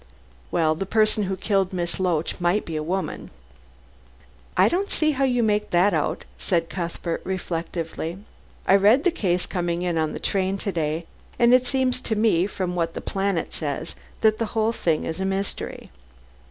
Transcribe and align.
"Well, 0.49 0.73
the 0.73 0.87
person 0.87 1.25
who 1.25 1.37
killed 1.37 1.73
Miss 1.73 1.99
Loach 1.99 2.39
might 2.39 2.65
be 2.65 2.75
a 2.75 2.81
woman." 2.81 3.29
"I 4.57 4.67
don't 4.67 4.89
see 4.89 5.11
how 5.11 5.25
you 5.25 5.43
make 5.43 5.69
that 5.69 5.93
out," 5.93 6.25
said 6.39 6.71
Cuthbert 6.71 7.21
reflectively. 7.23 8.17
"I 8.65 8.77
read 8.77 9.03
the 9.03 9.11
case 9.11 9.45
coming 9.45 9.85
up 9.85 9.95
in 9.95 10.13
the 10.13 10.19
train 10.19 10.57
to 10.57 10.71
day, 10.71 11.05
and 11.37 11.53
it 11.53 11.67
seems 11.67 12.01
to 12.01 12.15
me 12.15 12.47
from 12.47 12.73
what 12.73 12.95
The 12.95 13.01
Planet 13.01 13.53
says 13.53 13.93
that 14.21 14.39
the 14.39 14.45
whole 14.57 14.73
thing 14.73 15.03
is 15.05 15.21
a 15.21 15.23
mystery." 15.25 15.91